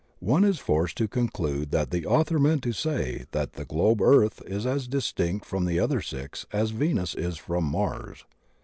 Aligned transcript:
One 0.19 0.43
is 0.43 0.57
forced 0.57 0.97
to 0.97 1.07
conclude 1.07 1.69
that 1.69 1.91
the 1.91 2.07
author 2.07 2.39
meant 2.39 2.63
to 2.63 2.71
say 2.73 3.25
that 3.33 3.53
the 3.53 3.65
globe 3.65 4.01
Earth 4.01 4.41
is 4.47 4.65
as 4.65 4.87
distinct 4.87 5.45
from 5.45 5.65
the 5.65 5.79
other 5.79 6.01
six 6.01 6.43
as 6.51 6.71
Venus 6.71 7.13
is 7.13 7.37
from 7.37 7.65
Mars. 7.65 8.25